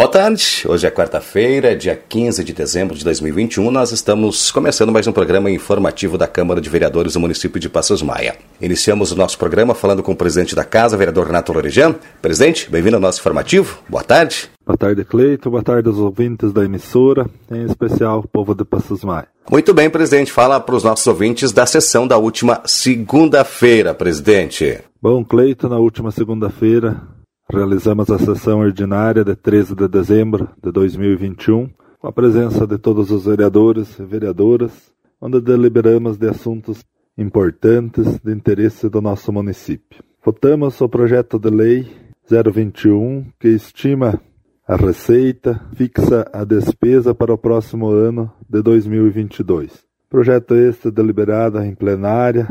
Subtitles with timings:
[0.00, 3.68] Boa tarde, hoje é quarta-feira, dia 15 de dezembro de 2021.
[3.68, 8.00] Nós estamos começando mais um programa informativo da Câmara de Vereadores do município de Passos
[8.00, 8.36] Maia.
[8.60, 11.96] Iniciamos o nosso programa falando com o presidente da casa, vereador Renato Lorijan.
[12.22, 13.80] Presidente, bem-vindo ao nosso informativo.
[13.88, 14.48] Boa tarde.
[14.64, 15.50] Boa tarde, Cleito.
[15.50, 19.26] Boa tarde aos ouvintes da emissora, em especial o povo de Passos Maia.
[19.50, 20.30] Muito bem, presidente.
[20.30, 24.78] Fala para os nossos ouvintes da sessão da última segunda-feira, presidente.
[25.02, 27.17] Bom, Cleito, na última segunda-feira
[27.50, 33.10] Realizamos a sessão ordinária de 13 de dezembro de 2021, com a presença de todos
[33.10, 36.84] os vereadores e vereadoras, onde deliberamos de assuntos
[37.16, 40.04] importantes de interesse do nosso município.
[40.22, 41.88] Votamos o projeto de lei
[42.30, 44.20] 021, que estima
[44.66, 49.86] a receita, fixa a despesa para o próximo ano de 2022.
[50.10, 52.46] Projeto este deliberado em plenária,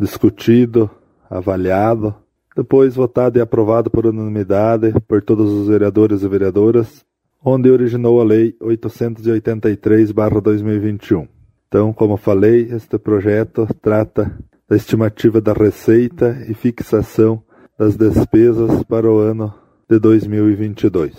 [0.00, 0.90] discutido,
[1.30, 2.16] avaliado,
[2.60, 7.02] depois votado e aprovado por unanimidade por todos os vereadores e vereadoras,
[7.42, 11.26] onde originou a Lei 883-2021.
[11.66, 17.42] Então, como falei, este projeto trata da estimativa da receita e fixação
[17.78, 19.54] das despesas para o ano
[19.88, 21.14] de 2022.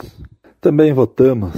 [0.61, 1.55] Também votamos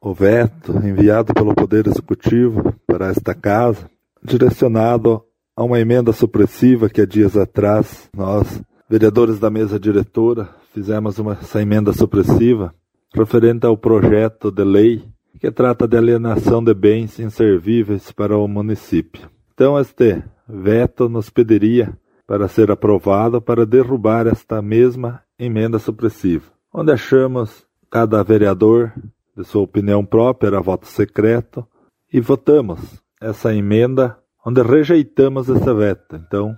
[0.00, 3.90] o veto enviado pelo Poder Executivo para esta casa,
[4.24, 5.22] direcionado
[5.54, 8.62] a uma emenda supressiva que há dias atrás nós
[8.92, 12.74] vereadores da mesa diretora, fizemos uma, essa emenda supressiva
[13.14, 15.02] referente ao projeto de lei
[15.40, 19.30] que trata de alienação de bens inservíveis para o município.
[19.54, 26.92] Então, este veto nos pediria para ser aprovado para derrubar esta mesma emenda supressiva, onde
[26.92, 28.92] achamos cada vereador
[29.34, 31.66] de sua opinião própria, era voto secreto,
[32.12, 36.14] e votamos essa emenda onde rejeitamos esse veto.
[36.16, 36.54] Então,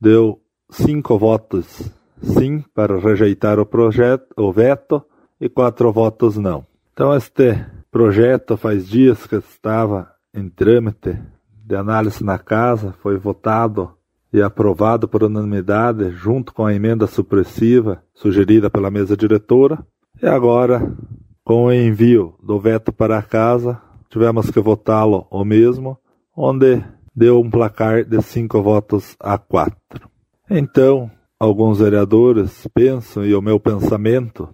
[0.00, 1.90] deu cinco votos
[2.22, 5.02] sim para rejeitar o projeto, o veto,
[5.40, 6.66] e quatro votos não.
[6.92, 11.18] Então este projeto faz dias que estava em trâmite
[11.64, 13.92] de análise na casa, foi votado
[14.32, 19.78] e aprovado por unanimidade junto com a emenda supressiva sugerida pela mesa diretora.
[20.22, 20.94] E agora,
[21.44, 25.98] com o envio do veto para a casa, tivemos que votá-lo o mesmo,
[26.34, 26.82] onde
[27.14, 30.15] deu um placar de cinco votos a quatro.
[30.48, 34.48] Então, alguns vereadores pensam, e o meu pensamento,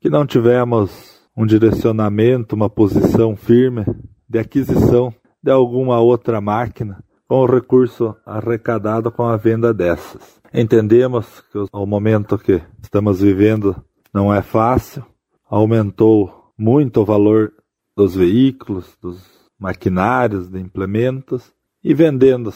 [0.00, 3.84] que não tivemos um direcionamento, uma posição firme
[4.28, 10.40] de aquisição de alguma outra máquina com o recurso arrecadado com a venda dessas.
[10.52, 13.76] Entendemos que o momento que estamos vivendo
[14.12, 15.04] não é fácil,
[15.48, 17.52] aumentou muito o valor
[17.96, 19.22] dos veículos, dos
[19.58, 21.52] maquinários, de implementos,
[21.84, 22.52] e vendendo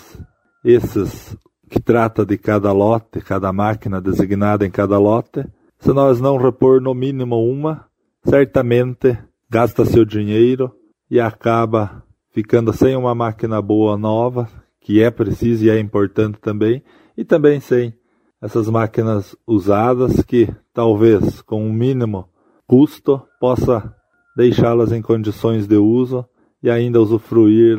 [0.64, 1.36] esses
[1.72, 5.42] que trata de cada lote, cada máquina designada em cada lote,
[5.78, 7.86] se nós não repor no mínimo uma,
[8.22, 9.16] certamente
[9.48, 10.70] gasta seu dinheiro
[11.10, 14.50] e acaba ficando sem uma máquina boa nova,
[14.82, 16.82] que é preciso e é importante também,
[17.16, 17.94] e também sem
[18.38, 22.28] essas máquinas usadas que talvez com um mínimo
[22.66, 23.94] custo possa
[24.36, 26.26] deixá-las em condições de uso
[26.62, 27.78] e ainda usufruir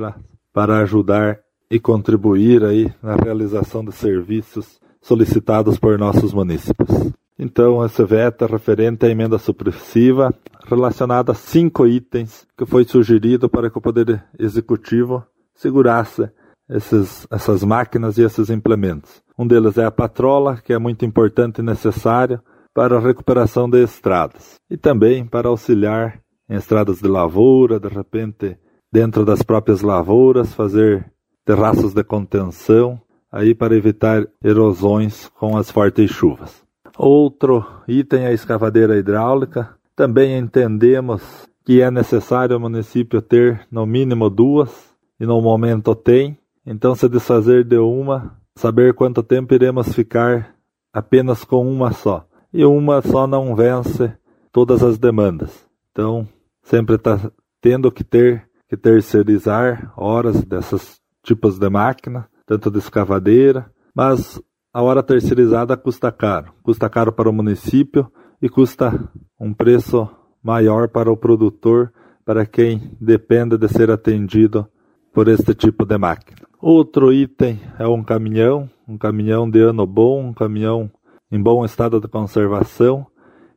[0.51, 7.11] para ajudar e contribuir aí na realização de serviços solicitados por nossos municípios.
[7.37, 10.33] Então, esse veto é referente à emenda supressiva
[10.65, 15.25] relacionada a cinco itens que foi sugerido para que o Poder Executivo
[15.55, 16.29] segurasse
[16.69, 19.21] esses, essas máquinas e esses implementos.
[19.37, 22.39] Um deles é a patrola, que é muito importante e necessário
[22.73, 26.19] para a recuperação de estradas e também para auxiliar
[26.49, 28.57] em estradas de lavoura, de repente,
[28.91, 31.11] dentro das próprias lavouras, fazer
[31.45, 36.63] terraços de contenção, aí para evitar erosões com as fortes chuvas.
[36.97, 39.75] Outro item é a escavadeira hidráulica.
[39.95, 46.37] Também entendemos que é necessário o município ter no mínimo duas, e no momento tem.
[46.65, 50.55] Então, se desfazer de uma, saber quanto tempo iremos ficar
[50.91, 52.25] apenas com uma só.
[52.53, 54.13] E uma só não vence
[54.51, 55.65] todas as demandas.
[55.91, 56.27] Então,
[56.61, 57.19] sempre está
[57.61, 64.41] tendo que ter que terceirizar horas dessas tipos de máquina, tanto de escavadeira, mas
[64.73, 66.53] a hora terceirizada custa caro.
[66.61, 68.11] Custa caro para o município
[68.41, 69.09] e custa
[69.39, 70.09] um preço
[70.43, 71.93] maior para o produtor,
[72.25, 74.67] para quem depende de ser atendido
[75.13, 76.41] por este tipo de máquina.
[76.59, 80.91] Outro item é um caminhão, um caminhão de ano bom, um caminhão
[81.31, 83.05] em bom estado de conservação,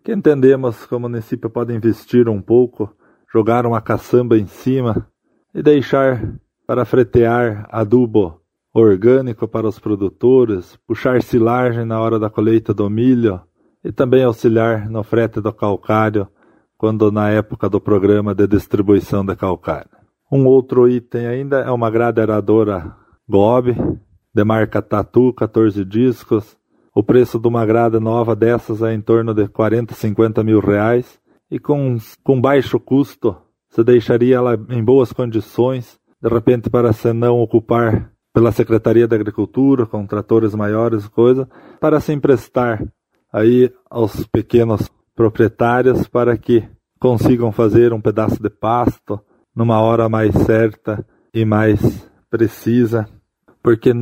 [0.05, 2.95] que entendemos que o município pode investir um pouco,
[3.33, 5.09] jogar uma caçamba em cima
[5.55, 6.37] e deixar
[6.67, 8.41] para fretear adubo
[8.75, 13.41] orgânico para os produtores, puxar silagem na hora da colheita do milho
[13.83, 16.29] e também auxiliar no frete do calcário
[16.77, 19.91] quando na época do programa de distribuição de calcário.
[20.31, 22.95] Um outro item ainda é uma grade aeradora
[23.29, 23.75] Gob,
[24.35, 26.57] de marca Tatu, 14 discos.
[26.95, 31.19] O preço de uma grade nova dessas é em torno de 40, 50 mil reais.
[31.51, 33.37] E com, com baixo custo,
[33.69, 39.14] você deixaria ela em boas condições, de repente para se não ocupar pela Secretaria da
[39.14, 41.49] Agricultura, com tratores maiores, coisa,
[41.81, 42.84] para se emprestar
[43.32, 46.69] aí aos pequenos proprietários para que
[46.99, 49.20] consigam fazer um pedaço de pasto
[49.55, 53.08] numa hora mais certa e mais precisa,
[53.62, 53.93] porque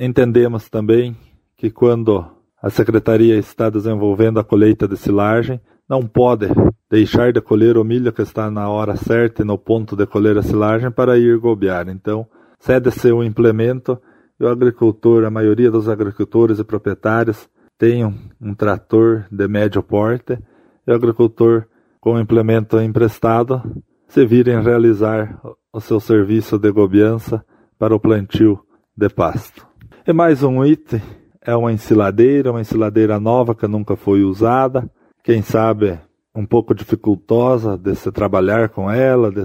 [0.00, 1.14] entendemos também
[1.54, 2.26] que quando
[2.62, 6.48] a secretaria está desenvolvendo a colheita de silagem, não pode
[6.90, 10.36] deixar de colher o milho que está na hora certa e no ponto de colher
[10.38, 11.88] a silagem para ir gobear.
[11.88, 12.26] Então,
[12.58, 14.00] cede-se o implemento
[14.38, 17.48] e o agricultor, a maioria dos agricultores e proprietários,
[17.78, 20.38] tem um, um trator de médio porte
[20.86, 21.66] e o agricultor
[22.00, 23.62] com o implemento emprestado
[24.08, 25.40] se vira em realizar
[25.72, 27.44] o seu serviço de gobiança
[27.78, 28.60] para o plantio
[28.96, 29.66] de pasto.
[30.06, 31.02] E mais um item
[31.42, 34.88] é uma ensiladeira, uma ensiladeira nova que nunca foi usada,
[35.24, 35.98] quem sabe
[36.34, 39.42] um pouco dificultosa de se trabalhar com ela, de,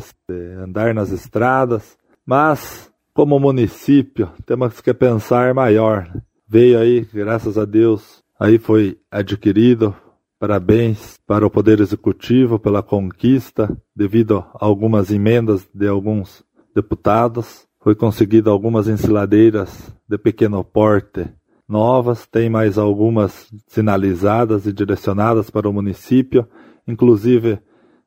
[0.61, 6.11] andar nas estradas, mas como município, temos que pensar maior.
[6.47, 9.95] Veio aí, graças a Deus, aí foi adquirido.
[10.37, 16.43] Parabéns para o Poder Executivo pela conquista, devido a algumas emendas de alguns
[16.75, 17.67] deputados.
[17.81, 21.29] Foi conseguido algumas ensiladeiras de pequeno porte
[21.69, 26.47] novas, tem mais algumas sinalizadas e direcionadas para o município,
[26.87, 27.59] inclusive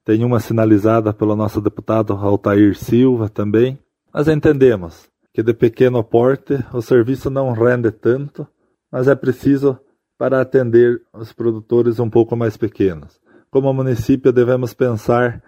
[0.04, 3.78] tem uma sinalizada pelo nosso deputado Altair Silva também.
[4.12, 8.46] Mas entendemos que de pequeno porte o serviço não rende tanto,
[8.90, 9.78] mas é preciso
[10.18, 13.20] para atender os produtores um pouco mais pequenos.
[13.50, 15.42] Como município, devemos pensar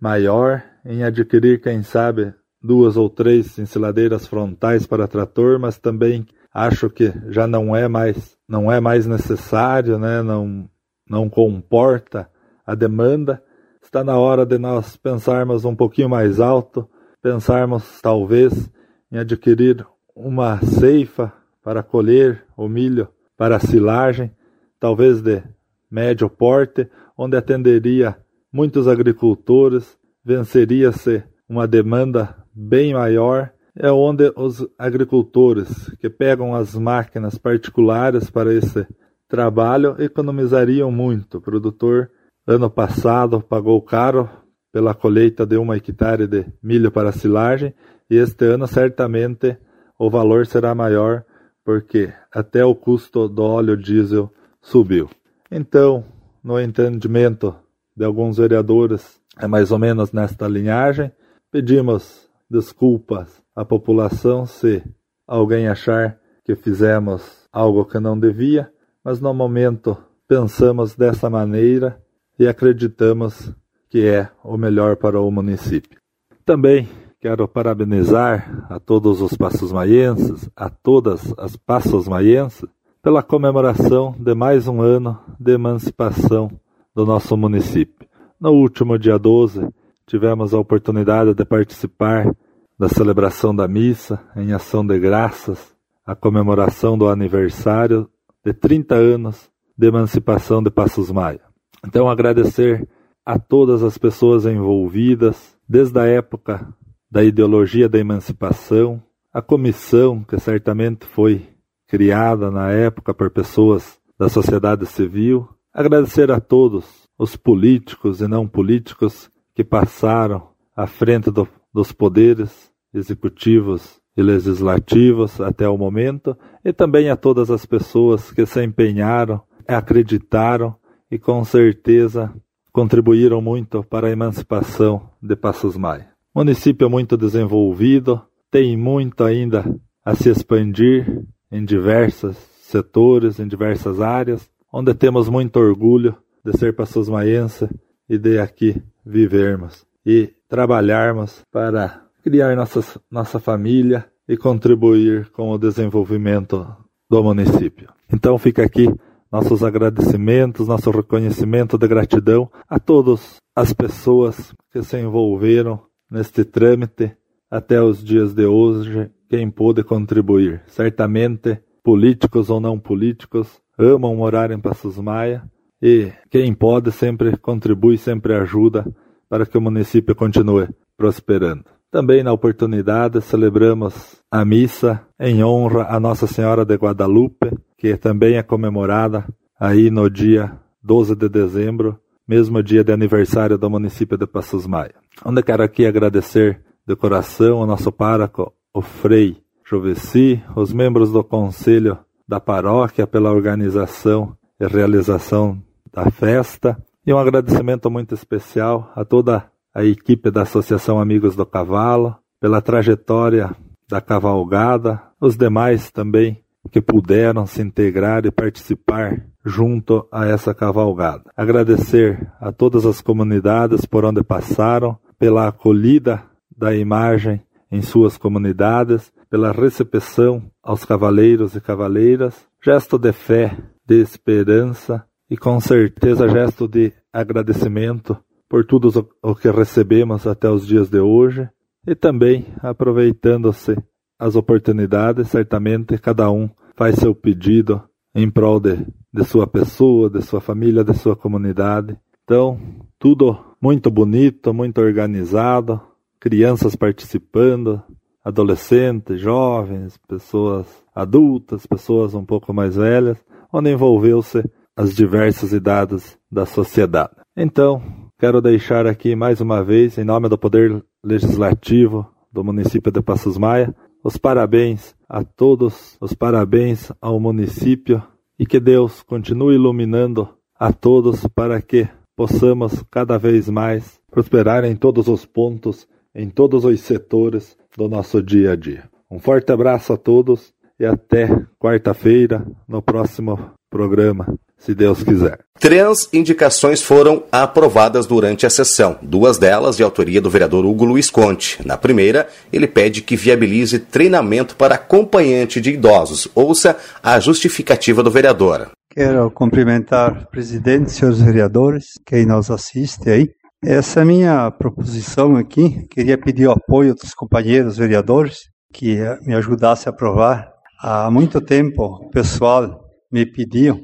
[0.00, 6.88] maior em adquirir, quem sabe, duas ou três ensiladeiras frontais para trator, mas também acho
[6.88, 10.22] que já não é mais não é mais necessário, né?
[10.22, 10.70] Não
[11.10, 12.30] não comporta
[12.64, 13.42] a demanda.
[13.82, 16.88] Está na hora de nós pensarmos um pouquinho mais alto
[17.24, 18.70] pensarmos talvez
[19.10, 24.30] em adquirir uma ceifa para colher o milho para silagem,
[24.78, 25.42] talvez de
[25.90, 26.86] médio porte,
[27.16, 28.14] onde atenderia
[28.52, 37.36] muitos agricultores, venceria-se uma demanda bem maior, é onde os agricultores que pegam as máquinas
[37.36, 38.86] particulares para esse
[39.28, 41.38] trabalho economizariam muito.
[41.38, 42.10] O produtor
[42.46, 44.30] ano passado pagou caro
[44.72, 47.74] pela colheita de uma hectare de milho para silagem,
[48.10, 49.56] e este ano certamente
[49.98, 51.24] o valor será maior,
[51.64, 55.08] porque até o custo do óleo diesel subiu.
[55.50, 56.04] Então,
[56.42, 57.54] no entendimento
[57.96, 61.10] de alguns vereadores, é mais ou menos nesta linhagem,
[61.50, 64.82] pedimos desculpas à população se
[65.26, 68.70] alguém achar que fizemos algo que não devia,
[69.02, 69.96] mas no momento
[70.26, 72.02] pensamos dessa maneira
[72.38, 73.52] e acreditamos
[73.88, 76.00] que é o melhor para o município.
[76.44, 76.88] Também
[77.20, 82.68] quero parabenizar a todos os passos maienses, a todas as passos maienses,
[83.02, 86.50] pela comemoração de mais um ano de emancipação
[86.94, 88.06] do nosso município.
[88.40, 89.68] No último dia 12,
[90.06, 92.34] tivemos a oportunidade de participar
[92.78, 98.08] da celebração da missa em ação de graças, a comemoração do aniversário
[98.44, 101.40] de 30 anos de emancipação de Passos Maia.
[101.86, 102.88] Então, agradecer
[103.24, 106.66] a todas as pessoas envolvidas, desde a época
[107.10, 109.02] da ideologia da emancipação,
[109.32, 111.48] a comissão que certamente foi
[111.86, 118.46] criada na época por pessoas da sociedade civil, agradecer a todos os políticos e não
[118.46, 126.72] políticos que passaram à frente do, dos poderes executivos e legislativos até o momento, e
[126.72, 130.76] também a todas as pessoas que se empenharam, acreditaram
[131.10, 132.32] e com certeza
[132.72, 136.08] contribuíram muito para a emancipação de Passos Maia.
[136.32, 139.64] Município muito desenvolvido, tem muito ainda
[140.04, 146.74] a se expandir em diversos setores, em diversas áreas, onde temos muito orgulho de ser
[146.74, 147.68] Passos Maiense
[148.08, 155.58] e de aqui vivermos e trabalharmos para criar nossa, nossa família e contribuir com o
[155.58, 156.64] desenvolvimento
[157.10, 157.88] do município.
[158.08, 158.86] Então fica aqui
[159.32, 167.10] nossos agradecimentos, nosso reconhecimento de gratidão a todas as pessoas que se envolveram neste trâmite
[167.50, 170.62] até os dias de hoje, quem pôde contribuir.
[170.68, 175.42] Certamente, políticos ou não políticos, amam morar em Passos Maia
[175.82, 178.86] e quem pode sempre contribui, sempre ajuda
[179.28, 181.64] para que o município continue prosperando.
[181.90, 188.36] Também na oportunidade celebramos a missa em honra a Nossa Senhora de Guadalupe, que também
[188.36, 189.24] é comemorada
[189.58, 194.94] aí no dia 12 de dezembro, mesmo dia de aniversário do município de Passos Maia.
[195.24, 201.22] Onde quero aqui agradecer de coração ao nosso pároco, o Frei Joveci, os membros do
[201.22, 205.62] conselho da paróquia pela organização e realização
[205.92, 211.44] da festa, e um agradecimento muito especial a toda a equipe da Associação Amigos do
[211.44, 213.54] Cavalo, pela trajetória
[213.88, 221.24] da cavalgada, os demais também que puderam se integrar e participar junto a essa cavalgada.
[221.36, 226.22] Agradecer a todas as comunidades por onde passaram, pela acolhida
[226.56, 233.56] da imagem em suas comunidades, pela recepção aos cavaleiros e cavaleiras, gesto de fé,
[233.86, 238.16] de esperança e com certeza gesto de agradecimento
[238.48, 241.48] por tudo o que recebemos até os dias de hoje
[241.86, 243.76] e também aproveitando-se
[244.18, 247.82] as oportunidades, certamente cada um faz seu pedido
[248.14, 251.98] em prol de, de sua pessoa, de sua família, de sua comunidade.
[252.22, 252.58] Então,
[252.98, 255.80] tudo muito bonito, muito organizado,
[256.20, 257.82] crianças participando,
[258.24, 263.18] adolescentes, jovens, pessoas adultas, pessoas um pouco mais velhas,
[263.52, 264.42] onde envolveu-se
[264.76, 267.14] as diversas idades da sociedade.
[267.36, 267.82] Então,
[268.18, 273.38] quero deixar aqui mais uma vez, em nome do Poder Legislativo do município de Passos
[273.38, 278.02] Maia, os parabéns a todos, os parabéns ao município
[278.38, 280.28] e que Deus continue iluminando
[280.58, 286.64] a todos para que possamos cada vez mais prosperar em todos os pontos, em todos
[286.64, 288.88] os setores do nosso dia a dia.
[289.10, 291.28] Um forte abraço a todos e até
[291.58, 295.38] quarta-feira no próximo programa, se Deus quiser.
[295.60, 301.10] Três indicações foram aprovadas durante a sessão, duas delas de autoria do vereador Hugo Luiz
[301.10, 301.58] Conte.
[301.66, 306.28] Na primeira, ele pede que viabilize treinamento para acompanhante de idosos.
[306.34, 308.70] Ouça a justificativa do vereador.
[308.90, 313.28] Quero cumprimentar o presidente, senhores vereadores, quem nos assiste aí.
[313.64, 318.40] Essa é minha proposição aqui, queria pedir o apoio dos companheiros vereadores
[318.72, 320.48] que me ajudasse a aprovar.
[320.82, 323.80] Há muito tempo o pessoal me pediu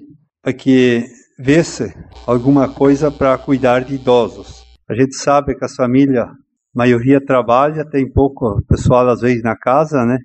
[0.56, 1.04] que
[1.38, 1.94] visse
[2.26, 4.64] alguma coisa para cuidar de idosos.
[4.88, 6.32] A gente sabe que as famílias, a
[6.74, 10.18] maioria trabalha, tem pouco pessoal às vezes na casa, né?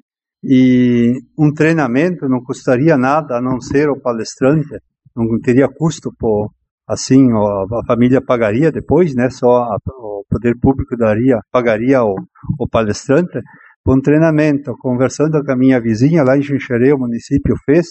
[0.44, 4.80] E um treinamento não custaria nada a não ser o palestrante,
[5.16, 6.50] não teria custo por
[6.88, 9.30] assim a família pagaria depois, né?
[9.30, 12.16] Só a, o poder público daria pagaria o,
[12.60, 13.40] o palestrante
[13.88, 14.76] um treinamento.
[14.80, 17.88] Conversando com a minha vizinha lá em Xinxerê, o município fez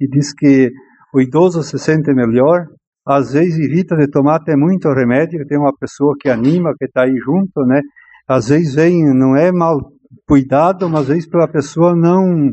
[0.00, 0.70] e diz que
[1.14, 2.66] o idoso se sente melhor.
[3.06, 7.04] Às vezes evita de tomar até muito remédio, tem uma pessoa que anima, que está
[7.04, 7.80] aí junto, né?
[8.26, 9.80] Às vezes vem, não é mal
[10.26, 12.52] cuidado, mas às vezes para a pessoa não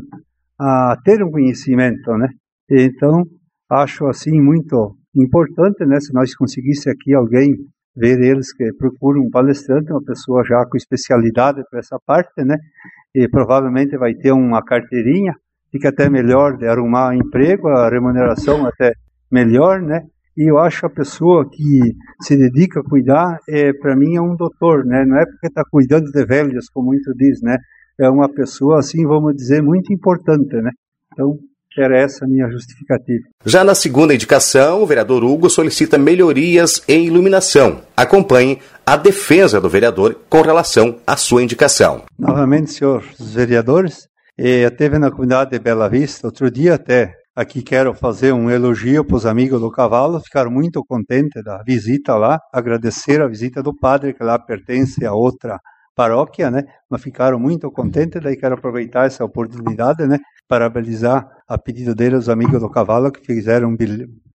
[0.58, 2.28] ah, ter um conhecimento, né?
[2.70, 3.24] Então,
[3.70, 6.00] acho assim muito importante, né?
[6.00, 7.54] Se nós conseguisse aqui alguém
[7.94, 12.56] ver eles que procuram um palestrante, uma pessoa já com especialidade para essa parte, né?
[13.14, 15.34] E provavelmente vai ter uma carteirinha,
[15.76, 18.92] fica até melhor de arrumar um emprego, a remuneração até
[19.30, 20.02] melhor, né?
[20.36, 24.36] E eu acho a pessoa que se dedica a cuidar, é, para mim, é um
[24.36, 25.04] doutor, né?
[25.06, 27.56] Não é porque está cuidando de velhos, como muito diz, né?
[27.98, 30.70] É uma pessoa, assim, vamos dizer, muito importante, né?
[31.12, 31.38] Então,
[31.78, 33.22] era essa a minha justificativa.
[33.44, 37.82] Já na segunda indicação, o vereador Hugo solicita melhorias em iluminação.
[37.96, 42.04] Acompanhe a defesa do vereador com relação à sua indicação.
[42.18, 47.92] Novamente, senhores vereadores, eu teve na comunidade de Bela Vista, outro dia até, Aqui quero
[47.92, 53.20] fazer um elogio para os amigos do cavalo, ficaram muito contentes da visita lá, agradecer
[53.20, 55.60] a visita do padre, que lá pertence a outra
[55.94, 56.62] paróquia, né?
[56.88, 60.18] Mas ficaram muito contentes, daí quero aproveitar essa oportunidade, né?
[60.48, 63.76] Parabenizar a pedido deles os amigos do cavalo, que fizeram um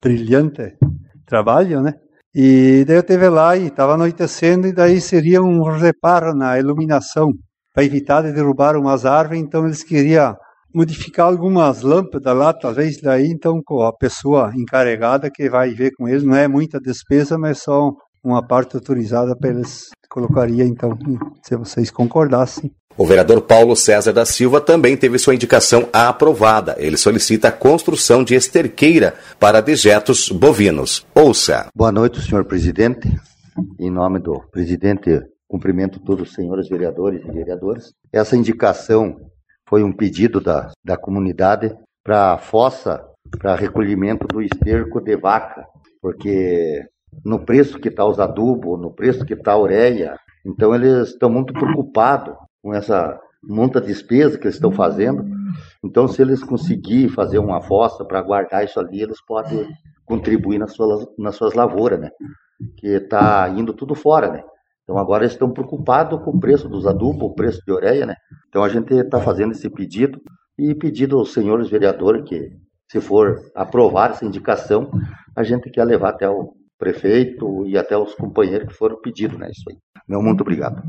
[0.02, 0.74] brilhante
[1.26, 1.92] trabalho, né?
[2.34, 7.34] E daí eu esteve lá e estava anoitecendo, e daí seria um reparo na iluminação,
[7.76, 10.34] para evitar de derrubar umas árvores, então eles queriam
[10.74, 16.08] modificar algumas lâmpadas lá, talvez daí então com a pessoa encarregada que vai ver com
[16.08, 17.92] eles, não é muita despesa, mas só
[18.24, 20.96] uma parte autorizada para eles colocaria então,
[21.42, 22.72] se vocês concordassem.
[22.96, 26.76] O vereador Paulo César da Silva também teve sua indicação aprovada.
[26.78, 31.06] Ele solicita a construção de esterqueira para dejetos bovinos.
[31.14, 31.68] Ouça.
[31.74, 33.14] Boa noite, senhor presidente.
[33.78, 37.92] Em nome do presidente, cumprimento todos os senhores vereadores e vereadoras.
[38.12, 39.16] Essa indicação
[39.68, 41.74] foi um pedido da, da comunidade
[42.04, 43.04] para a fossa
[43.38, 45.66] para recolhimento do esterco de vaca
[46.06, 46.86] porque
[47.24, 51.28] no preço que está os adubos, no preço que está a ureia, então eles estão
[51.28, 55.24] muito preocupados com essa monta despesa que eles estão fazendo.
[55.84, 59.66] Então, se eles conseguirem fazer uma fossa para guardar isso ali, eles podem
[60.04, 62.10] contribuir nas suas, nas suas lavouras, né?
[62.76, 64.44] Que está indo tudo fora, né?
[64.86, 68.14] Então agora eles estão preocupados com o preço dos adubos, o preço de ureia, né?
[68.48, 70.22] Então a gente está fazendo esse pedido
[70.56, 72.52] e pedido aos senhores vereadores que,
[72.88, 74.88] se for aprovar essa indicação,
[75.34, 79.48] a gente quer levar até o prefeito e até os companheiros que foram pedidos, né?
[79.50, 79.76] Isso aí.
[80.08, 80.82] Meu muito obrigado.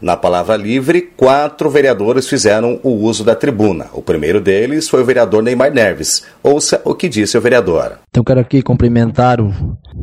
[0.00, 3.86] Na palavra livre, quatro vereadores fizeram o uso da tribuna.
[3.94, 6.26] O primeiro deles foi o vereador Neymar Neves.
[6.42, 7.98] Ouça o que disse o vereador.
[8.10, 9.50] Então quero aqui cumprimentar o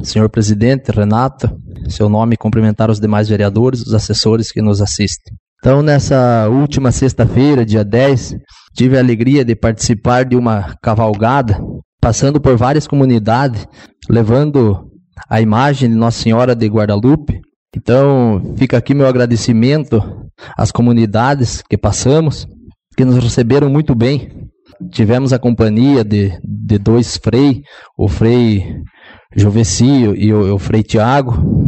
[0.04, 1.50] senhor presidente Renato,
[1.90, 5.36] seu nome, cumprimentar os demais vereadores, os assessores que nos assistem.
[5.60, 8.36] Então, nessa última sexta-feira, dia 10,
[8.76, 11.58] tive a alegria de participar de uma cavalgada,
[12.00, 13.66] passando por várias comunidades,
[14.08, 14.92] levando
[15.30, 17.42] a imagem de Nossa Senhora de Guadalupe.
[17.76, 20.02] Então, fica aqui meu agradecimento
[20.58, 22.48] às comunidades que passamos,
[22.96, 24.30] que nos receberam muito bem.
[24.92, 27.62] Tivemos a companhia de, de dois frei,
[27.98, 28.82] o frei
[29.36, 31.66] Jovecio e o, o frei Tiago.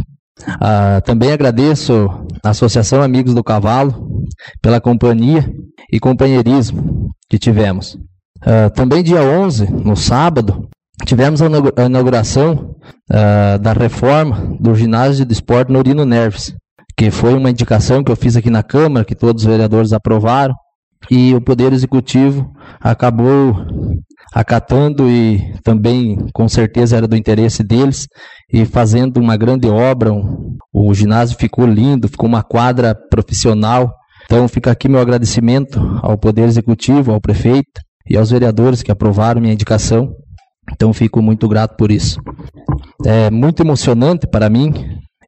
[0.60, 2.08] Ah, também agradeço
[2.44, 4.22] à Associação Amigos do Cavalo
[4.62, 5.50] pela companhia
[5.92, 7.98] e companheirismo que tivemos.
[8.42, 10.68] Ah, também dia 11, no sábado,
[11.04, 12.74] tivemos a inauguração
[13.10, 16.54] uh, da reforma do ginásio de esporte Norino Nerves,
[16.96, 20.54] que foi uma indicação que eu fiz aqui na Câmara, que todos os vereadores aprovaram,
[21.10, 22.50] e o Poder Executivo
[22.80, 23.56] acabou
[24.32, 28.06] acatando e também com certeza era do interesse deles
[28.52, 30.12] e fazendo uma grande obra.
[30.12, 33.92] Um, o ginásio ficou lindo, ficou uma quadra profissional.
[34.24, 39.40] Então fica aqui meu agradecimento ao Poder Executivo, ao prefeito e aos vereadores que aprovaram
[39.40, 40.12] minha indicação.
[40.72, 42.20] Então fico muito grato por isso.
[43.04, 44.72] É muito emocionante para mim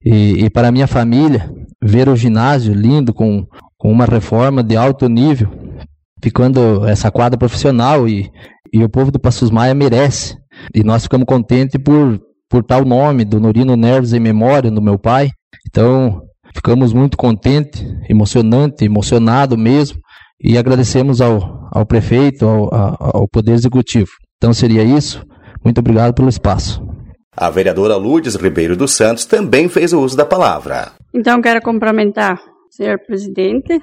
[0.05, 1.51] e, e para minha família
[1.83, 3.47] ver o ginásio lindo com,
[3.79, 5.49] com uma reforma de alto nível,
[6.23, 8.31] ficando essa quadra profissional e,
[8.73, 10.37] e o povo do Passos Maia merece.
[10.75, 14.99] E nós ficamos contentes por, por tal nome do Norino Neves em memória do meu
[14.99, 15.31] pai.
[15.69, 16.23] Então
[16.55, 19.99] ficamos muito contentes, emocionante, emocionado mesmo
[20.43, 22.69] e agradecemos ao, ao prefeito, ao,
[23.01, 24.11] ao Poder Executivo.
[24.37, 25.25] Então seria isso.
[25.65, 26.83] Muito obrigado pelo espaço.
[27.37, 30.93] A vereadora Lourdes Ribeiro dos Santos também fez o uso da palavra.
[31.15, 33.81] Então, quero cumprimentar o senhor presidente,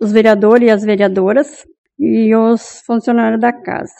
[0.00, 1.64] os vereadores e as vereadoras
[1.98, 3.94] e os funcionários da casa.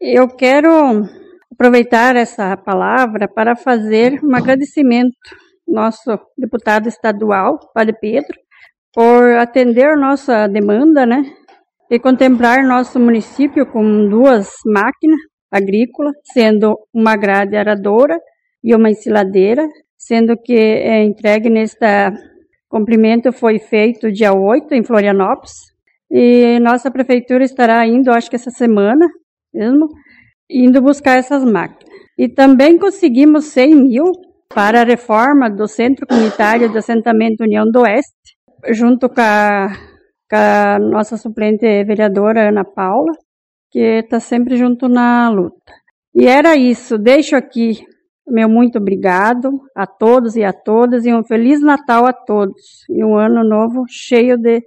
[0.00, 1.04] Eu quero
[1.52, 5.14] aproveitar essa palavra para fazer um agradecimento
[5.68, 8.38] ao nosso deputado estadual, Padre Pedro,
[8.94, 11.22] por atender nossa demanda, né?
[11.90, 18.18] E contemplar nosso município com duas máquinas agrícola, sendo uma grade aradora
[18.62, 21.86] e uma ensiladeira, sendo que é entregue neste
[22.68, 25.52] cumprimento foi feito dia 8 em Florianópolis
[26.10, 29.06] e nossa prefeitura estará indo, acho que essa semana
[29.52, 29.88] mesmo,
[30.48, 31.88] indo buscar essas máquinas.
[32.18, 34.04] E também conseguimos 100 mil
[34.52, 38.36] para a reforma do Centro Comunitário de Assentamento União do Oeste,
[38.70, 39.68] junto com a,
[40.28, 43.12] com a nossa suplente vereadora Ana Paula,
[43.70, 45.72] que está sempre junto na luta.
[46.14, 46.98] E era isso.
[46.98, 47.78] Deixo aqui
[48.30, 53.04] meu muito obrigado a todos e a todas e um feliz Natal a todos e
[53.04, 54.62] um ano novo cheio de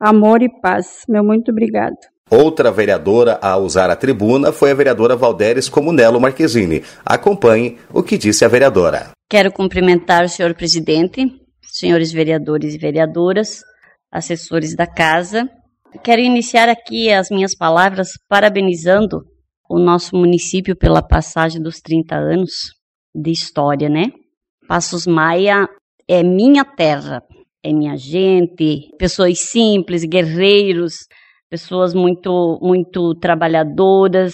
[0.00, 1.04] amor e paz.
[1.06, 1.96] Meu muito obrigado.
[2.30, 6.82] Outra vereadora a usar a tribuna foi a vereadora Valderes Comunello Marquezine.
[7.04, 9.10] Acompanhe o que disse a vereadora.
[9.28, 11.26] Quero cumprimentar o senhor presidente,
[11.62, 13.62] senhores vereadores e vereadoras,
[14.10, 15.46] assessores da casa
[16.00, 19.20] Quero iniciar aqui as minhas palavras parabenizando
[19.68, 22.50] o nosso município pela passagem dos 30 anos
[23.14, 24.06] de história, né?
[24.66, 25.68] Passos Maia
[26.08, 27.22] é minha terra,
[27.62, 30.94] é minha gente, pessoas simples, guerreiros,
[31.48, 34.32] pessoas muito muito trabalhadoras,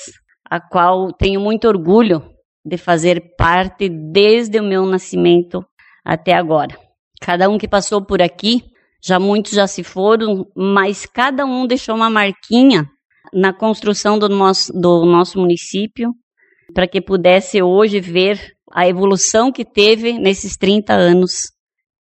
[0.48, 2.22] a qual tenho muito orgulho
[2.64, 5.64] de fazer parte desde o meu nascimento
[6.04, 6.78] até agora.
[7.20, 8.62] Cada um que passou por aqui
[9.02, 12.88] já muitos já se foram, mas cada um deixou uma marquinha
[13.32, 16.12] na construção do nosso, do nosso município,
[16.74, 18.40] para que pudesse hoje ver
[18.72, 21.52] a evolução que teve nesses 30 anos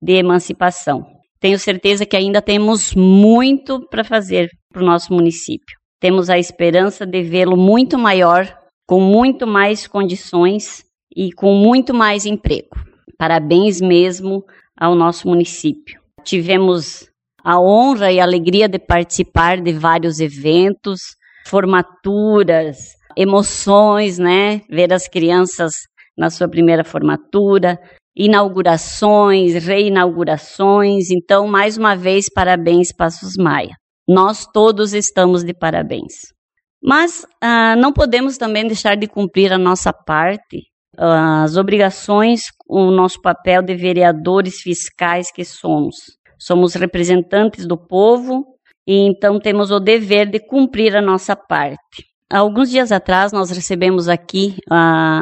[0.02, 1.06] de emancipação.
[1.40, 5.78] Tenho certeza que ainda temos muito para fazer para o nosso município.
[6.00, 8.48] Temos a esperança de vê-lo muito maior,
[8.86, 10.84] com muito mais condições
[11.16, 12.76] e com muito mais emprego.
[13.18, 14.44] Parabéns mesmo
[14.76, 17.08] ao nosso município tivemos
[17.44, 21.00] a honra e a alegria de participar de vários eventos,
[21.48, 22.78] formaturas,
[23.16, 24.62] emoções, né?
[24.70, 25.74] Ver as crianças
[26.18, 27.80] na sua primeira formatura,
[28.16, 31.10] inaugurações, reinaugurações.
[31.12, 33.76] Então, mais uma vez, parabéns, Passos Maia.
[34.08, 36.34] Nós todos estamos de parabéns.
[36.82, 40.64] Mas ah, não podemos também deixar de cumprir a nossa parte,
[40.98, 45.96] as obrigações, o nosso papel de vereadores fiscais que somos.
[46.40, 48.46] Somos representantes do povo
[48.86, 52.06] e então temos o dever de cumprir a nossa parte.
[52.30, 54.58] Alguns dias atrás nós recebemos aqui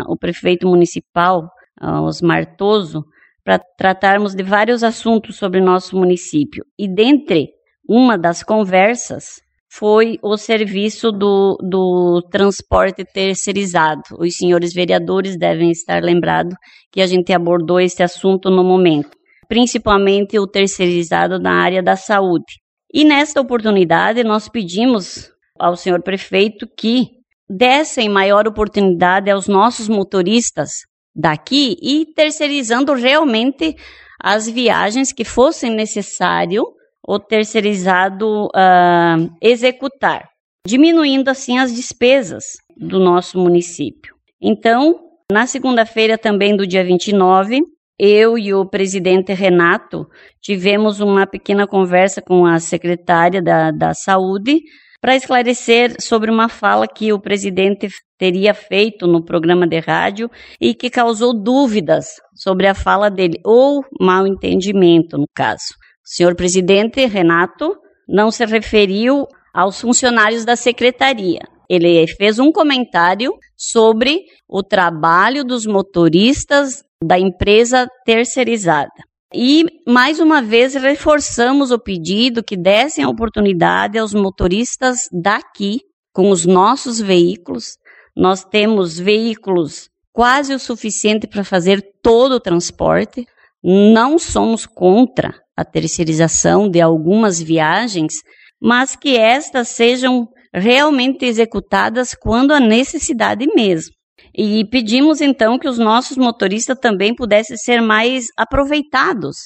[0.08, 1.50] o prefeito municipal,
[1.82, 3.04] uh, Osmar Toso,
[3.44, 6.66] para tratarmos de vários assuntos sobre nosso município.
[6.80, 7.50] E dentre
[7.88, 9.45] uma das conversas
[9.78, 14.04] foi o serviço do, do transporte terceirizado.
[14.18, 16.56] Os senhores vereadores devem estar lembrados
[16.92, 19.10] que a gente abordou esse assunto no momento,
[19.50, 22.62] principalmente o terceirizado na área da saúde.
[22.94, 27.08] E nesta oportunidade, nós pedimos ao senhor prefeito que
[27.50, 30.70] dessem maior oportunidade aos nossos motoristas
[31.14, 33.76] daqui e terceirizando realmente
[34.22, 36.64] as viagens que fossem necessário
[37.08, 40.28] o terceirizado uh, executar,
[40.66, 44.16] diminuindo assim as despesas do nosso município.
[44.42, 45.00] Então,
[45.32, 47.62] na segunda-feira também do dia 29,
[47.98, 50.08] eu e o presidente Renato
[50.42, 54.62] tivemos uma pequena conversa com a secretária da, da Saúde
[55.00, 57.88] para esclarecer sobre uma fala que o presidente
[58.18, 63.86] teria feito no programa de rádio e que causou dúvidas sobre a fala dele, ou
[64.00, 65.76] mal entendimento, no caso.
[66.06, 67.76] Senhor presidente Renato
[68.08, 71.42] não se referiu aos funcionários da secretaria.
[71.68, 78.92] Ele fez um comentário sobre o trabalho dos motoristas da empresa terceirizada.
[79.34, 85.80] E, mais uma vez, reforçamos o pedido que dessem a oportunidade aos motoristas daqui,
[86.14, 87.78] com os nossos veículos.
[88.16, 93.28] Nós temos veículos quase o suficiente para fazer todo o transporte.
[93.64, 98.14] Não somos contra a terceirização de algumas viagens,
[98.62, 103.94] mas que estas sejam realmente executadas quando a necessidade mesmo.
[104.38, 109.38] E pedimos então que os nossos motoristas também pudessem ser mais aproveitados,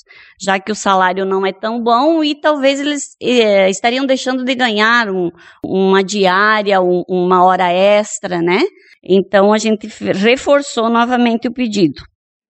[0.41, 4.55] já que o salário não é tão bom e talvez eles eh, estariam deixando de
[4.55, 5.29] ganhar um,
[5.63, 8.61] uma diária, um, uma hora extra, né?
[9.03, 12.01] Então a gente reforçou novamente o pedido.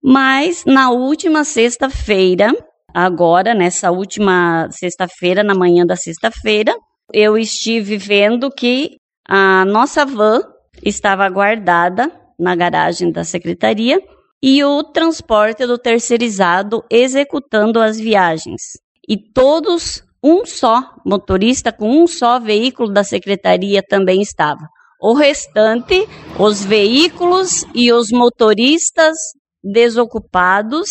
[0.02, 2.54] Mas na última sexta-feira,
[2.94, 6.76] agora, nessa última sexta-feira, na manhã da sexta-feira,
[7.14, 8.98] eu estive vendo que
[9.28, 10.42] a nossa van
[10.84, 14.00] estava guardada na garagem da secretaria
[14.42, 18.62] e o transporte do terceirizado executando as viagens.
[19.08, 24.68] E todos, um só motorista com um só veículo da secretaria também estava.
[25.02, 29.18] O restante, os veículos e os motoristas
[29.64, 30.90] desocupados,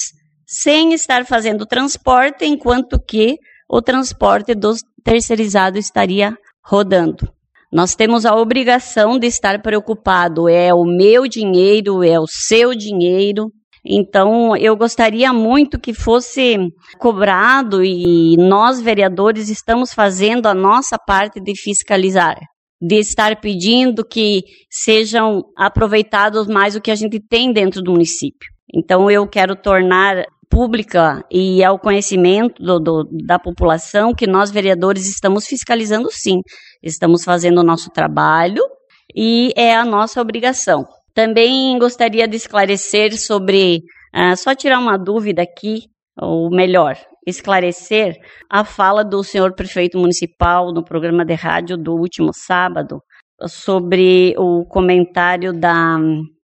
[0.48, 3.37] sem estar fazendo transporte, enquanto que
[3.68, 4.72] o transporte do
[5.04, 6.34] terceirizado estaria
[6.64, 7.30] rodando.
[7.70, 10.48] Nós temos a obrigação de estar preocupado.
[10.48, 13.52] É o meu dinheiro, é o seu dinheiro.
[13.84, 16.56] Então, eu gostaria muito que fosse
[16.98, 22.37] cobrado e nós, vereadores, estamos fazendo a nossa parte de fiscalizar,
[22.80, 28.48] de estar pedindo que sejam aproveitados mais o que a gente tem dentro do município.
[28.74, 35.08] Então, eu quero tornar pública e ao conhecimento do, do, da população que nós, vereadores,
[35.08, 36.40] estamos fiscalizando sim.
[36.82, 38.62] Estamos fazendo o nosso trabalho
[39.14, 40.87] e é a nossa obrigação.
[41.14, 43.80] Também gostaria de esclarecer sobre,
[44.14, 45.82] uh, só tirar uma dúvida aqui,
[46.20, 48.16] ou melhor, esclarecer
[48.50, 53.00] a fala do senhor prefeito municipal no programa de rádio do último sábado
[53.46, 55.98] sobre o comentário da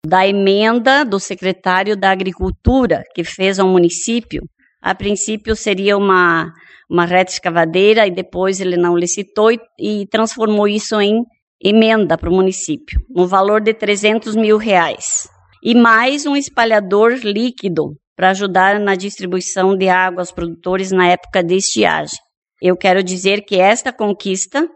[0.06, 4.44] da emenda do secretário da Agricultura que fez ao município.
[4.82, 6.52] A princípio seria uma,
[6.90, 11.24] uma reta escavadeira e depois ele não licitou e, e transformou isso em
[11.64, 15.30] emenda para o município, no valor de 300 mil reais.
[15.64, 21.42] E mais um espalhador líquido para ajudar na distribuição de água aos produtores na época
[21.42, 22.20] de estiagem.
[22.62, 24.68] Eu quero dizer que esta conquista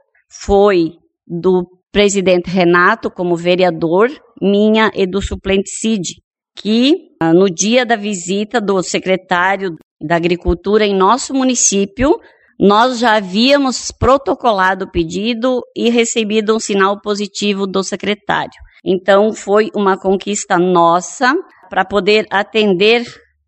[0.41, 0.93] foi
[1.27, 4.09] do presidente Renato como vereador,
[4.41, 6.21] minha e do suplente Cid,
[6.55, 12.19] que ah, no dia da visita do secretário da Agricultura em nosso município,
[12.59, 18.51] nós já havíamos protocolado o pedido e recebido um sinal positivo do secretário.
[18.83, 21.33] Então, foi uma conquista nossa
[21.69, 23.03] para poder atender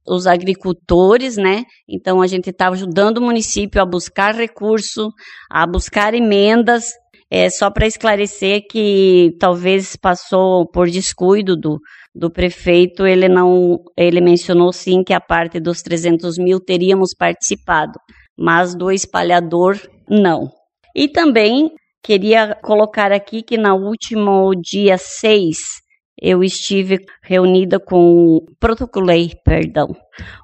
[0.08, 1.64] os agricultores, né?
[1.88, 5.12] Então, a gente estava ajudando o município a buscar recurso,
[5.50, 6.92] a buscar emendas
[7.32, 11.80] É só para esclarecer que talvez passou por descuido do,
[12.14, 18.00] do prefeito, ele não, ele mencionou sim que a parte dos 300 mil teríamos participado,
[18.38, 20.50] mas do espalhador não.
[20.96, 21.72] E também
[22.04, 25.58] queria colocar aqui que no último dia 6
[26.22, 29.96] eu estive reunida com, protocolei, perdão,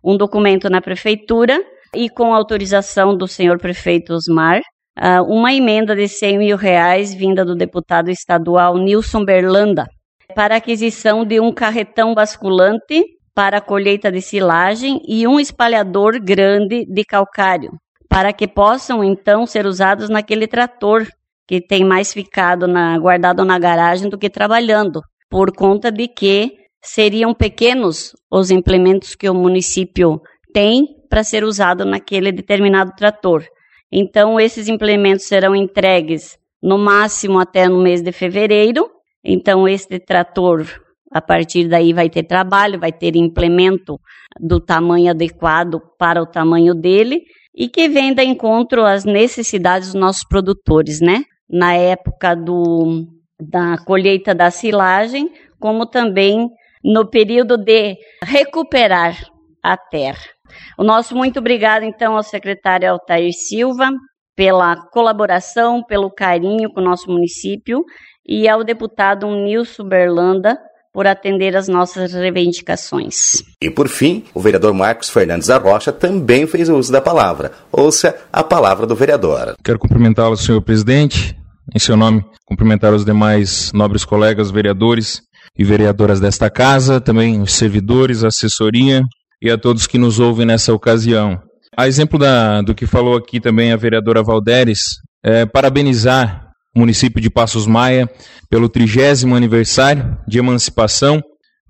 [0.03, 1.59] um documento na prefeitura
[1.93, 4.61] e com autorização do senhor prefeito Osmar,
[4.97, 9.87] ah, uma emenda de 100 mil reais vinda do deputado estadual Nilson Berlanda
[10.33, 13.03] para aquisição de um carretão basculante
[13.33, 17.71] para colheita de silagem e um espalhador grande de calcário,
[18.09, 21.05] para que possam então ser usados naquele trator
[21.47, 26.53] que tem mais ficado na, guardado na garagem do que trabalhando, por conta de que
[26.81, 30.21] seriam pequenos os implementos que o município
[30.53, 33.43] tem para ser usado naquele determinado trator.
[33.91, 38.89] Então, esses implementos serão entregues no máximo até no mês de fevereiro.
[39.23, 40.65] Então, este trator,
[41.11, 43.99] a partir daí, vai ter trabalho, vai ter implemento
[44.39, 47.21] do tamanho adequado para o tamanho dele
[47.55, 51.23] e que vem de encontro às necessidades dos nossos produtores, né?
[51.49, 53.07] Na época do,
[53.39, 56.49] da colheita da silagem, como também
[56.83, 59.15] no período de recuperar
[59.63, 60.34] a terra.
[60.77, 63.89] O nosso muito obrigado, então, ao secretário Altair Silva
[64.35, 67.83] pela colaboração, pelo carinho com o nosso município
[68.27, 70.57] e ao deputado Nilson Berlanda
[70.93, 73.43] por atender as nossas reivindicações.
[73.61, 77.51] E por fim, o vereador Marcos Fernandes da Rocha também fez uso da palavra.
[77.69, 79.55] Ouça a palavra do vereador.
[79.63, 81.37] Quero cumprimentá-lo, senhor presidente,
[81.73, 85.21] em seu nome, cumprimentar os demais nobres colegas vereadores
[85.57, 89.03] e vereadoras desta casa, também os servidores, assessoria,
[89.45, 91.39] e a todos que nos ouvem nessa ocasião.
[91.77, 94.79] A exemplo da, do que falou aqui também a vereadora Valderes,
[95.23, 98.09] é, parabenizar o município de Passos Maia
[98.49, 101.21] pelo trigésimo aniversário de emancipação,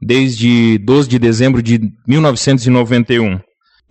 [0.01, 3.41] desde 12 de dezembro de 1991.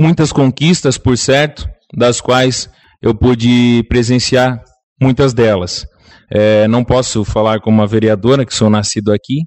[0.00, 2.70] Muitas conquistas, por certo, das quais
[3.02, 4.62] eu pude presenciar
[4.98, 5.84] muitas delas.
[6.32, 9.40] É, não posso falar como uma vereadora, que sou nascido aqui,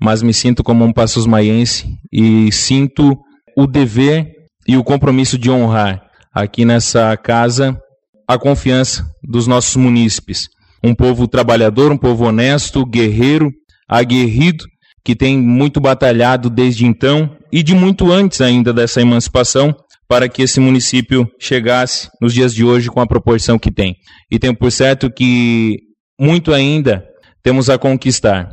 [0.00, 3.18] mas me sinto como um passos maiense e sinto
[3.56, 4.32] o dever
[4.66, 7.78] e o compromisso de honrar aqui nessa casa
[8.26, 10.48] a confiança dos nossos munícipes.
[10.82, 13.52] Um povo trabalhador, um povo honesto, guerreiro,
[13.88, 14.64] aguerrido,
[15.04, 19.74] que tem muito batalhado desde então e de muito antes ainda dessa emancipação
[20.08, 23.96] para que esse município chegasse nos dias de hoje com a proporção que tem.
[24.30, 25.78] E tenho por certo que
[26.18, 27.04] muito ainda
[27.42, 28.48] temos a conquistar.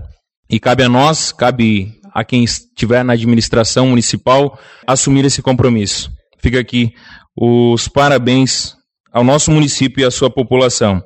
[0.49, 6.11] E cabe a nós, cabe a quem estiver na administração municipal assumir esse compromisso.
[6.39, 6.93] Fica aqui
[7.35, 8.75] os parabéns
[9.11, 11.01] ao nosso município e à sua população.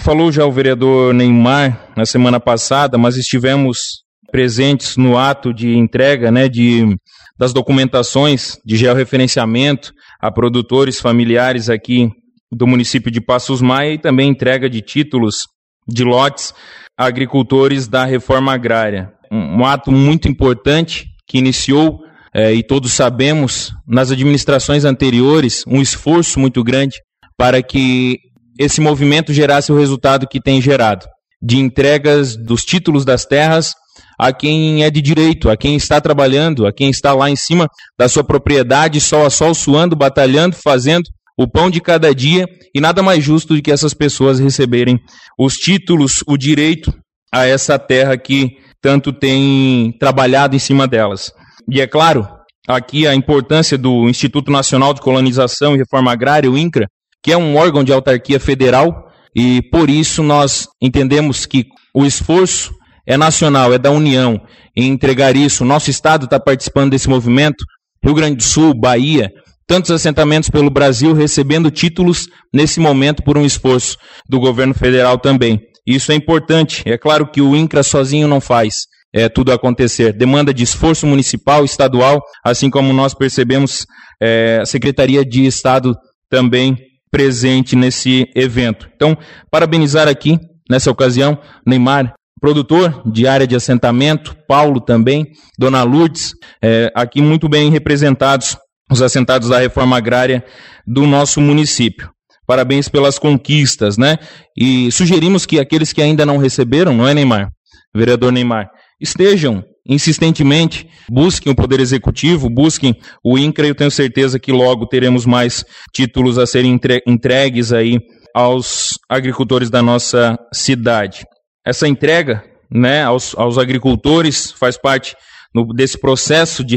[0.00, 6.30] Falou já o vereador Neymar na semana passada, mas estivemos presentes no ato de entrega
[6.30, 6.96] né, de,
[7.38, 12.10] das documentações de georreferenciamento a produtores familiares aqui
[12.50, 15.46] do município de Passos Maia e também entrega de títulos
[15.86, 16.52] de lotes
[16.98, 22.00] a agricultores da reforma agrária um ato muito importante que iniciou,
[22.32, 26.96] é, e todos sabemos, nas administrações anteriores, um esforço muito grande
[27.36, 28.18] para que
[28.58, 31.06] esse movimento gerasse o resultado que tem gerado,
[31.42, 33.72] de entregas dos títulos das terras
[34.18, 37.68] a quem é de direito, a quem está trabalhando, a quem está lá em cima
[37.98, 41.04] da sua propriedade, sol a sol, suando, batalhando, fazendo
[41.36, 45.00] o pão de cada dia, e nada mais justo do que essas pessoas receberem
[45.36, 46.94] os títulos, o direito
[47.32, 51.32] a essa terra que tanto tem trabalhado em cima delas.
[51.66, 52.28] E é claro,
[52.68, 56.86] aqui a importância do Instituto Nacional de Colonização e Reforma Agrária, o INCRA,
[57.22, 62.74] que é um órgão de autarquia federal, e por isso nós entendemos que o esforço
[63.08, 64.38] é nacional, é da União,
[64.76, 65.64] em entregar isso.
[65.64, 67.64] Nosso estado está participando desse movimento,
[68.04, 69.30] Rio Grande do Sul, Bahia,
[69.66, 73.96] tantos assentamentos pelo Brasil recebendo títulos nesse momento por um esforço
[74.28, 75.58] do governo federal também.
[75.86, 76.82] Isso é importante.
[76.86, 80.12] É claro que o INCRA sozinho não faz é, tudo acontecer.
[80.12, 83.86] Demanda de esforço municipal, estadual, assim como nós percebemos
[84.20, 85.94] é, a Secretaria de Estado
[86.28, 86.76] também
[87.10, 88.88] presente nesse evento.
[88.96, 89.16] Então,
[89.50, 96.90] parabenizar aqui, nessa ocasião, Neymar, produtor de área de assentamento, Paulo também, Dona Lourdes, é,
[96.94, 98.56] aqui muito bem representados
[98.90, 100.44] os assentados da reforma agrária
[100.86, 102.13] do nosso município.
[102.46, 104.18] Parabéns pelas conquistas, né?
[104.56, 107.48] E sugerimos que aqueles que ainda não receberam, não é, Neymar?
[107.94, 108.68] Vereador Neymar,
[109.00, 115.26] estejam insistentemente, busquem o Poder Executivo, busquem o INCRA, eu tenho certeza que logo teremos
[115.26, 117.98] mais títulos a serem entregues aí
[118.34, 121.24] aos agricultores da nossa cidade.
[121.64, 125.14] Essa entrega né, aos, aos agricultores faz parte
[125.54, 126.76] no, desse processo de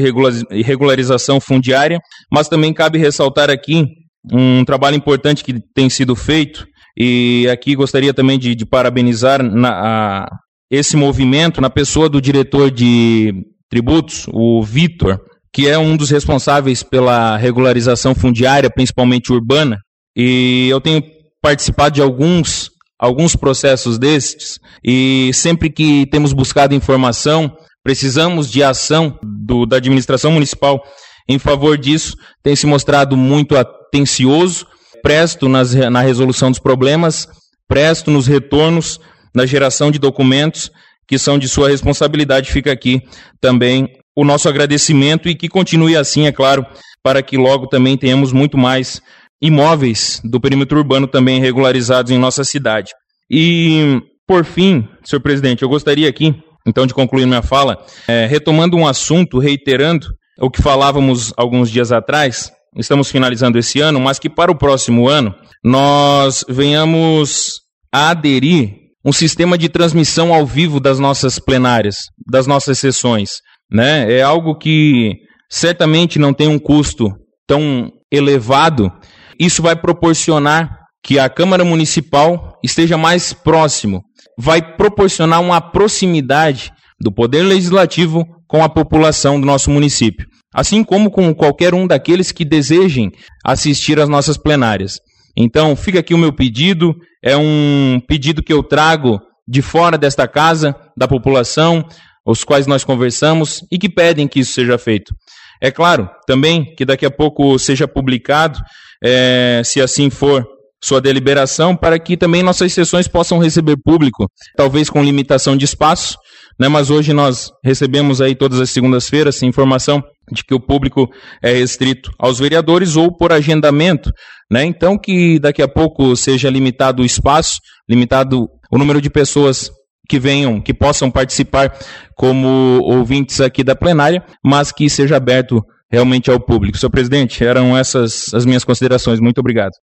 [0.61, 1.99] regularização fundiária,
[2.31, 3.87] mas também cabe ressaltar aqui
[4.31, 9.69] um trabalho importante que tem sido feito, e aqui gostaria também de, de parabenizar na,
[9.69, 10.29] a,
[10.71, 13.33] esse movimento na pessoa do diretor de
[13.69, 15.19] tributos, o Vitor,
[15.53, 19.77] que é um dos responsáveis pela regularização fundiária, principalmente urbana,
[20.15, 21.03] e eu tenho
[21.41, 24.59] participado de alguns alguns processos destes.
[24.83, 30.81] E sempre que temos buscado informação, precisamos de ação do, da administração municipal
[31.29, 33.55] em favor disso, tem se mostrado muito
[33.87, 34.65] atencioso,
[35.01, 37.27] presto nas, na resolução dos problemas,
[37.67, 38.99] presto nos retornos,
[39.33, 40.71] na geração de documentos
[41.07, 42.51] que são de sua responsabilidade.
[42.51, 43.01] Fica aqui
[43.39, 46.65] também o nosso agradecimento e que continue assim, é claro,
[47.01, 49.01] para que logo também tenhamos muito mais
[49.41, 52.91] imóveis do perímetro urbano também regularizados em nossa cidade.
[53.29, 58.75] E, por fim, senhor presidente, eu gostaria aqui, então, de concluir minha fala, é, retomando
[58.75, 60.07] um assunto, reiterando
[60.39, 65.07] o que falávamos alguns dias atrás, estamos finalizando esse ano, mas que para o próximo
[65.07, 67.53] ano nós venhamos
[67.93, 71.95] a aderir um sistema de transmissão ao vivo das nossas plenárias,
[72.29, 73.29] das nossas sessões.
[73.71, 74.11] Né?
[74.11, 75.13] É algo que
[75.49, 77.09] certamente não tem um custo
[77.47, 78.91] tão elevado
[79.39, 84.03] isso vai proporcionar que a Câmara Municipal esteja mais próximo,
[84.37, 91.11] vai proporcionar uma proximidade do Poder Legislativo com a população do nosso município, assim como
[91.11, 93.11] com qualquer um daqueles que desejem
[93.45, 94.99] assistir às nossas plenárias.
[95.35, 100.27] Então, fica aqui o meu pedido, é um pedido que eu trago de fora desta
[100.27, 101.85] casa, da população,
[102.25, 105.13] os quais nós conversamos e que pedem que isso seja feito.
[105.61, 108.59] É claro, também que daqui a pouco seja publicado
[109.03, 110.45] é, se assim for
[110.83, 116.17] sua deliberação, para que também nossas sessões possam receber público, talvez com limitação de espaço,
[116.59, 121.09] né, mas hoje nós recebemos aí todas as segundas-feiras informação de que o público
[121.41, 124.11] é restrito aos vereadores ou por agendamento,
[124.51, 129.71] né, então que daqui a pouco seja limitado o espaço, limitado o número de pessoas
[130.07, 131.77] que venham, que possam participar
[132.15, 136.77] como ouvintes aqui da plenária, mas que seja aberto realmente ao público.
[136.77, 139.19] Senhor presidente, eram essas as minhas considerações.
[139.19, 139.73] Muito obrigado.